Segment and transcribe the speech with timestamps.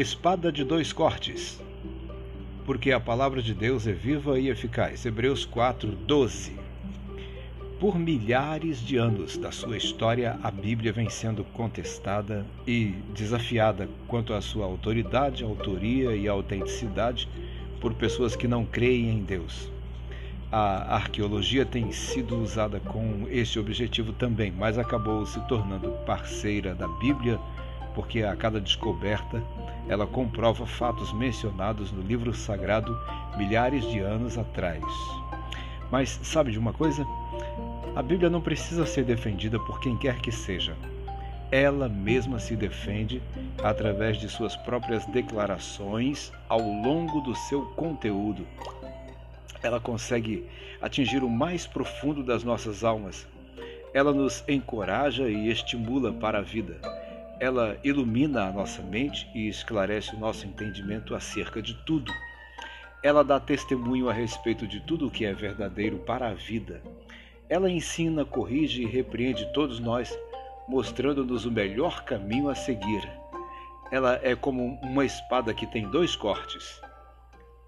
[0.00, 1.60] Espada de dois cortes.
[2.64, 5.04] Porque a palavra de Deus é viva e eficaz.
[5.04, 6.56] Hebreus 4, 12.
[7.78, 14.32] Por milhares de anos da sua história, a Bíblia vem sendo contestada e desafiada quanto
[14.32, 17.28] à sua autoridade, autoria e autenticidade
[17.78, 19.70] por pessoas que não creem em Deus.
[20.50, 26.88] A arqueologia tem sido usada com este objetivo também, mas acabou se tornando parceira da
[26.88, 27.38] Bíblia
[27.94, 29.42] porque a cada descoberta
[29.88, 32.96] ela comprova fatos mencionados no livro sagrado
[33.36, 34.84] milhares de anos atrás.
[35.90, 37.04] Mas sabe de uma coisa?
[37.96, 40.76] A Bíblia não precisa ser defendida por quem quer que seja.
[41.50, 43.20] Ela mesma se defende
[43.62, 48.46] através de suas próprias declarações ao longo do seu conteúdo.
[49.60, 50.46] Ela consegue
[50.80, 53.26] atingir o mais profundo das nossas almas.
[53.92, 56.78] Ela nos encoraja e estimula para a vida.
[57.40, 62.12] Ela ilumina a nossa mente e esclarece o nosso entendimento acerca de tudo.
[63.02, 66.82] Ela dá testemunho a respeito de tudo o que é verdadeiro para a vida.
[67.48, 70.14] Ela ensina, corrige e repreende todos nós,
[70.68, 73.08] mostrando-nos o melhor caminho a seguir.
[73.90, 76.78] Ela é como uma espada que tem dois cortes.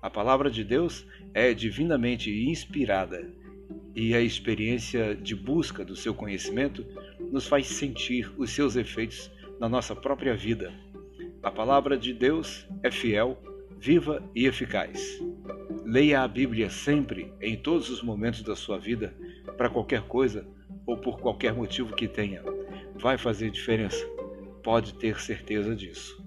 [0.03, 3.27] A palavra de Deus é divinamente inspirada
[3.95, 6.85] e a experiência de busca do seu conhecimento
[7.31, 9.31] nos faz sentir os seus efeitos
[9.63, 10.73] na nossa própria vida.
[11.41, 13.39] A palavra de Deus é fiel,
[13.79, 15.23] viva e eficaz.
[15.85, 19.15] Leia a Bíblia sempre, em todos os momentos da sua vida,
[19.57, 20.45] para qualquer coisa
[20.85, 22.43] ou por qualquer motivo que tenha.
[22.97, 24.05] Vai fazer diferença.
[24.65, 26.21] Pode ter certeza disso.